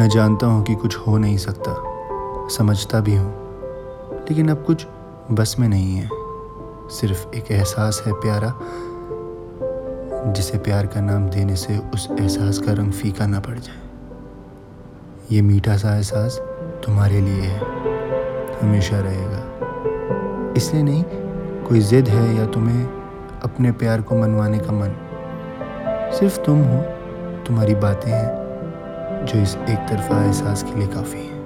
[0.00, 1.74] मैं जानता हूँ कि कुछ हो नहीं सकता।
[2.48, 3.32] समझता भी हूँ,
[4.28, 4.86] लेकिन अब कुछ
[5.30, 6.08] बस में नहीं है।
[6.90, 8.54] सिर्फ़ एक एहसास है प्यारा,
[10.32, 13.76] जिसे प्यार का नाम देने से उस एहसास का रंग फीका ना पड़ जाए।
[15.32, 16.40] ये मीठा सा एहसास
[16.86, 17.60] तुम्हारे लिए है,
[18.62, 21.04] हमेशा रहेगा। इसलिए नहीं,
[21.68, 22.84] कोई ज़िद है या तुम्हें
[23.42, 24.96] अपने प्यार को मनवाने का मन।
[26.18, 26.82] सिर्फ़ तुम हो,
[27.46, 28.49] तुम्हारी बातें हैं।
[29.30, 31.39] जो इस एक तरफा एहसास के लिए काफ़ी है।